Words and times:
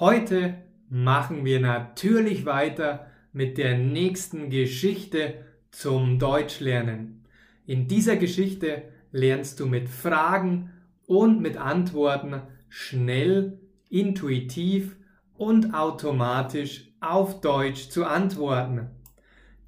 Heute 0.00 0.54
machen 0.88 1.44
wir 1.44 1.58
natürlich 1.58 2.46
weiter 2.46 3.10
mit 3.32 3.58
der 3.58 3.76
nächsten 3.76 4.48
Geschichte 4.48 5.44
zum 5.72 6.20
Deutschlernen. 6.20 7.24
In 7.66 7.88
dieser 7.88 8.14
Geschichte 8.14 8.84
lernst 9.10 9.58
du 9.58 9.66
mit 9.66 9.88
Fragen 9.88 10.70
und 11.06 11.40
mit 11.40 11.56
Antworten 11.56 12.42
schnell, 12.68 13.58
intuitiv 13.88 14.94
und 15.36 15.74
automatisch 15.74 16.92
auf 17.00 17.40
Deutsch 17.40 17.88
zu 17.88 18.04
antworten. 18.04 18.90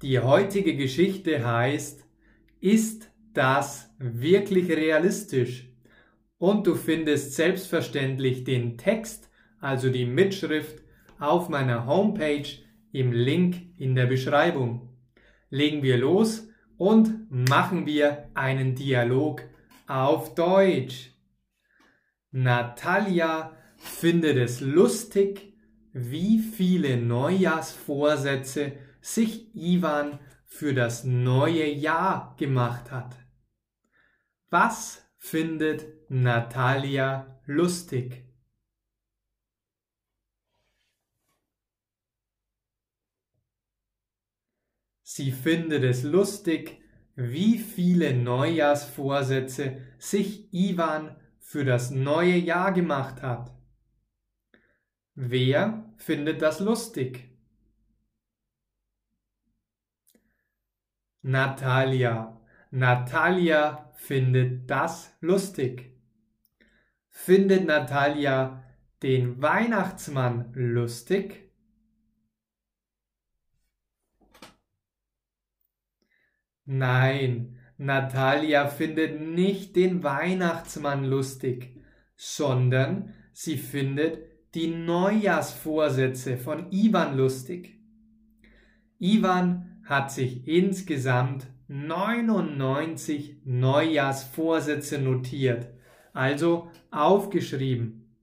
Die 0.01 0.17
heutige 0.19 0.77
Geschichte 0.77 1.45
heißt, 1.45 2.05
ist 2.61 3.11
das 3.33 3.93
wirklich 3.99 4.69
realistisch? 4.69 5.67
Und 6.37 6.67
du 6.67 6.75
findest 6.75 7.33
selbstverständlich 7.33 8.45
den 8.45 8.77
Text, 8.77 9.30
also 9.61 9.89
die 9.89 10.05
Mitschrift, 10.05 10.81
auf 11.19 11.49
meiner 11.49 11.85
Homepage 11.85 12.47
im 12.91 13.13
Link 13.13 13.77
in 13.77 13.95
der 13.95 14.07
Beschreibung. 14.07 14.89
Legen 15.49 15.83
wir 15.83 15.97
los 15.97 16.49
und 16.77 17.29
machen 17.29 17.85
wir 17.85 18.29
einen 18.33 18.75
Dialog 18.75 19.43
auf 19.87 20.33
Deutsch. 20.33 21.11
Natalia 22.31 23.55
findet 23.77 24.37
es 24.37 24.61
lustig, 24.61 25.53
wie 25.93 26.39
viele 26.39 26.97
Neujahrsvorsätze 26.97 28.73
sich 29.01 29.53
Ivan 29.55 30.19
für 30.45 30.73
das 30.73 31.03
neue 31.03 31.67
Jahr 31.67 32.35
gemacht 32.39 32.91
hat. 32.91 33.15
Was 34.49 35.05
findet 35.17 35.85
Natalia 36.09 37.41
lustig? 37.45 38.30
Sie 45.13 45.33
findet 45.33 45.83
es 45.83 46.03
lustig, 46.03 46.81
wie 47.15 47.57
viele 47.57 48.13
Neujahrsvorsätze 48.13 49.81
sich 49.99 50.53
Ivan 50.53 51.17
für 51.37 51.65
das 51.65 51.91
neue 51.91 52.37
Jahr 52.37 52.71
gemacht 52.71 53.21
hat. 53.21 53.51
Wer 55.13 55.93
findet 55.97 56.41
das 56.41 56.61
lustig? 56.61 57.29
Natalia. 61.23 62.41
Natalia 62.69 63.91
findet 63.95 64.71
das 64.71 65.13
lustig. 65.19 65.93
Findet 67.09 67.65
Natalia 67.65 68.63
den 69.03 69.41
Weihnachtsmann 69.41 70.53
lustig? 70.53 71.50
Nein, 76.73 77.57
Natalia 77.77 78.65
findet 78.65 79.19
nicht 79.19 79.75
den 79.75 80.03
Weihnachtsmann 80.03 81.03
lustig, 81.03 81.75
sondern 82.15 83.13
sie 83.33 83.57
findet 83.57 84.19
die 84.55 84.67
Neujahrsvorsätze 84.67 86.37
von 86.37 86.71
Ivan 86.71 87.17
lustig. 87.17 87.77
Ivan 88.99 89.81
hat 89.83 90.13
sich 90.13 90.47
insgesamt 90.47 91.45
99 91.67 93.41
Neujahrsvorsätze 93.43 94.97
notiert, 94.97 95.67
also 96.13 96.71
aufgeschrieben. 96.89 98.15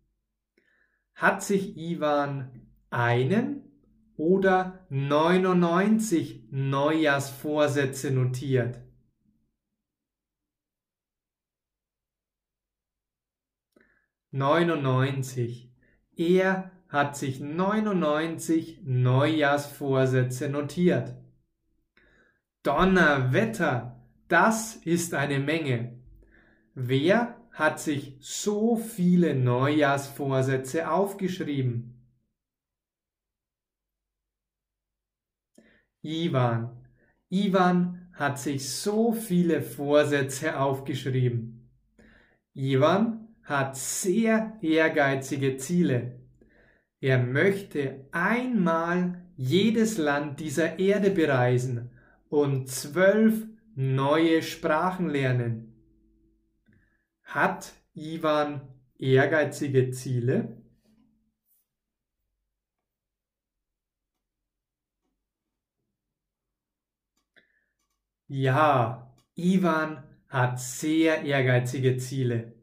Hat 1.14 1.42
sich 1.42 1.76
Ivan 1.76 2.62
einen 2.88 3.67
oder 4.19 4.84
99 4.91 6.48
Neujahrsvorsätze 6.50 8.11
notiert? 8.11 8.80
Neunundneunzig. 14.31 15.72
Er 16.16 16.72
hat 16.88 17.16
sich 17.16 17.41
99 17.41 18.81
Neujahrsvorsätze 18.84 20.48
notiert. 20.48 21.15
Donnerwetter, 22.65 24.04
das 24.26 24.76
ist 24.76 25.15
eine 25.15 25.38
Menge. 25.38 25.98
Wer 26.75 27.37
hat 27.53 27.78
sich 27.78 28.16
so 28.21 28.76
viele 28.76 29.34
Neujahrsvorsätze 29.34 30.91
aufgeschrieben? 30.91 31.97
Ivan. 36.03 36.70
Ivan 37.31 38.09
hat 38.12 38.38
sich 38.38 38.69
so 38.69 39.12
viele 39.12 39.62
Vorsätze 39.62 40.59
aufgeschrieben. 40.59 41.70
Ivan 42.54 43.28
hat 43.42 43.76
sehr 43.76 44.59
ehrgeizige 44.60 45.56
Ziele. 45.56 46.20
Er 47.00 47.19
möchte 47.19 48.06
einmal 48.10 49.22
jedes 49.36 49.98
Land 49.98 50.41
dieser 50.41 50.78
Erde 50.78 51.10
bereisen 51.10 51.91
und 52.28 52.69
zwölf 52.69 53.47
neue 53.76 54.42
Sprachen 54.42 55.09
lernen. 55.09 55.72
Hat 57.22 57.72
Ivan 57.94 58.62
ehrgeizige 58.98 59.92
Ziele? 59.92 60.57
Ja, 68.28 69.12
Ivan 69.34 70.05
hat 70.28 70.61
sehr 70.61 71.22
ehrgeizige 71.22 71.97
Ziele. 71.97 72.55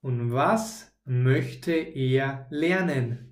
Und 0.00 0.32
was 0.32 0.92
möchte 1.04 1.72
er 1.72 2.46
lernen? 2.50 3.28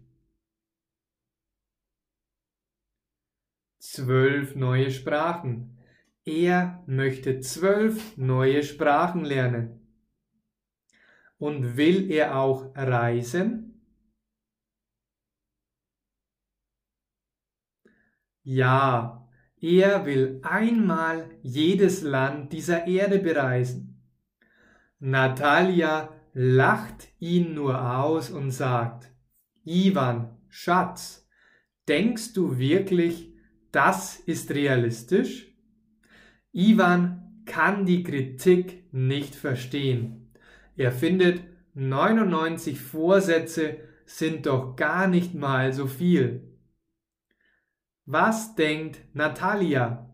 zwölf 3.96 4.54
neue 4.56 4.90
Sprachen. 4.90 5.78
Er 6.24 6.82
möchte 6.86 7.40
zwölf 7.40 8.16
neue 8.16 8.62
Sprachen 8.62 9.24
lernen. 9.24 9.80
Und 11.38 11.76
will 11.76 12.10
er 12.10 12.36
auch 12.36 12.74
reisen? 12.74 13.80
Ja, 18.42 19.25
er 19.60 20.04
will 20.06 20.40
einmal 20.42 21.30
jedes 21.42 22.02
Land 22.02 22.52
dieser 22.52 22.86
Erde 22.86 23.18
bereisen. 23.18 24.02
Natalia 24.98 26.10
lacht 26.32 27.08
ihn 27.18 27.54
nur 27.54 27.96
aus 27.96 28.30
und 28.30 28.50
sagt, 28.50 29.10
Ivan, 29.64 30.36
Schatz, 30.48 31.26
denkst 31.88 32.32
du 32.34 32.58
wirklich, 32.58 33.32
das 33.72 34.16
ist 34.16 34.50
realistisch? 34.50 35.54
Ivan 36.52 37.42
kann 37.46 37.84
die 37.86 38.02
Kritik 38.02 38.92
nicht 38.92 39.34
verstehen. 39.34 40.32
Er 40.76 40.92
findet, 40.92 41.42
99 41.74 42.80
Vorsätze 42.80 43.76
sind 44.06 44.46
doch 44.46 44.76
gar 44.76 45.08
nicht 45.08 45.34
mal 45.34 45.72
so 45.72 45.86
viel. 45.86 46.45
Was 48.06 48.54
denkt 48.54 49.00
Natalia? 49.14 50.08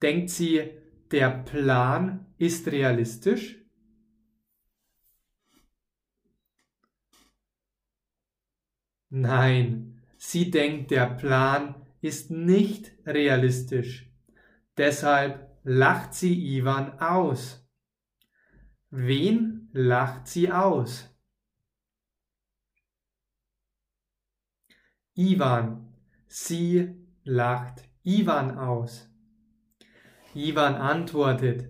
Denkt 0.00 0.30
sie, 0.30 0.70
der 1.10 1.30
Plan 1.30 2.26
ist 2.38 2.66
realistisch? 2.68 3.62
Nein, 9.10 10.02
sie 10.16 10.50
denkt, 10.50 10.90
der 10.90 11.06
Plan 11.10 11.86
ist 12.00 12.30
nicht 12.30 12.92
realistisch. 13.06 14.10
Deshalb 14.78 15.60
lacht 15.62 16.14
sie 16.14 16.56
Ivan 16.56 16.98
aus. 17.00 17.66
Wen 18.90 19.68
lacht 19.72 20.26
sie 20.26 20.50
aus? 20.50 21.14
Ivan. 25.14 25.94
Sie 26.28 27.05
lacht 27.26 27.82
Ivan 28.04 28.56
aus. 28.56 29.10
Ivan 30.34 30.76
antwortet, 30.76 31.68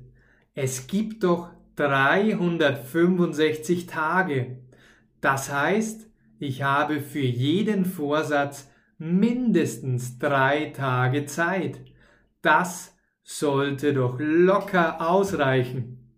es 0.54 0.86
gibt 0.86 1.24
doch 1.24 1.50
365 1.76 3.86
Tage. 3.86 4.58
Das 5.20 5.52
heißt, 5.52 6.08
ich 6.38 6.62
habe 6.62 7.00
für 7.00 7.18
jeden 7.20 7.84
Vorsatz 7.86 8.70
mindestens 8.98 10.18
drei 10.18 10.66
Tage 10.66 11.26
Zeit. 11.26 11.80
Das 12.42 12.94
sollte 13.22 13.94
doch 13.94 14.18
locker 14.18 15.00
ausreichen. 15.00 16.12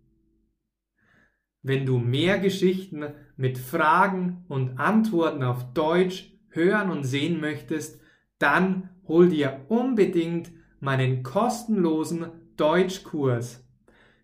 Wenn 1.61 1.85
du 1.85 1.97
mehr 1.97 2.39
Geschichten 2.39 3.05
mit 3.37 3.57
Fragen 3.57 4.43
und 4.49 4.79
Antworten 4.79 5.43
auf 5.43 5.73
Deutsch 5.73 6.33
hören 6.49 6.89
und 6.89 7.05
sehen 7.05 7.39
möchtest, 7.39 8.01
dann 8.39 8.89
hol 9.07 9.29
dir 9.29 9.65
unbedingt 9.67 10.51
meinen 10.79 11.23
kostenlosen 11.23 12.27
Deutschkurs. 12.57 13.63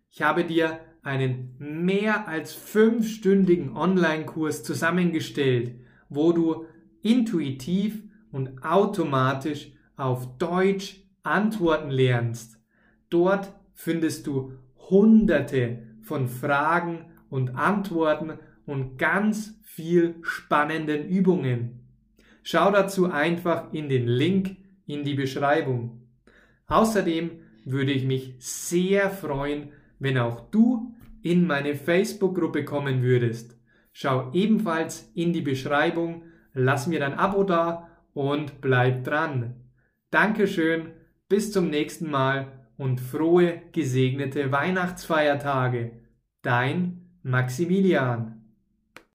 Ich 0.10 0.22
habe 0.22 0.46
dir 0.46 0.80
einen 1.04 1.56
mehr 1.60 2.28
als 2.28 2.54
fünfstündigen 2.54 3.76
Online-Kurs 3.76 4.64
zusammengestellt, 4.64 5.76
wo 6.10 6.32
du 6.32 6.66
intuitiv 7.02 8.02
und 8.32 8.64
automatisch 8.64 9.72
auf 9.98 10.38
Deutsch 10.38 11.04
Antworten 11.24 11.90
lernst. 11.90 12.60
Dort 13.10 13.54
findest 13.74 14.28
du 14.28 14.54
hunderte 14.90 15.84
von 16.02 16.28
Fragen 16.28 17.06
und 17.30 17.56
Antworten 17.56 18.34
und 18.66 18.98
ganz 18.98 19.60
viel 19.64 20.16
spannenden 20.22 21.08
Übungen. 21.08 21.85
Schau 22.48 22.70
dazu 22.70 23.12
einfach 23.12 23.74
in 23.74 23.90
den 23.90 24.08
Link 24.08 24.58
in 24.86 25.04
die 25.04 25.16
Beschreibung. 25.16 26.04
Außerdem 26.68 27.32
würde 27.66 27.92
ich 27.92 28.06
mich 28.06 28.36
sehr 28.38 29.10
freuen, 29.10 29.72
wenn 29.98 30.20
auch 30.20 30.52
du 30.52 30.94
in 31.24 31.48
meine 31.48 31.74
Facebook-Gruppe 31.74 32.64
kommen 32.64 33.02
würdest. 33.02 33.58
Schau 33.94 34.32
ebenfalls 34.34 35.12
in 35.16 35.34
die 35.34 35.42
Beschreibung, 35.42 36.26
lass 36.54 36.86
mir 36.86 37.00
dein 37.00 37.16
Abo 37.16 37.44
da 37.44 37.90
und 38.14 38.62
bleib 38.62 39.06
dran. 39.06 39.56
Dankeschön, 40.12 40.92
bis 41.28 41.52
zum 41.52 41.72
nächsten 41.72 42.12
Mal 42.12 42.68
und 42.78 43.02
frohe 43.02 43.64
gesegnete 43.72 44.52
Weihnachtsfeiertage. 44.52 45.94
Dein 46.44 47.10
Maximilian. 47.24 48.45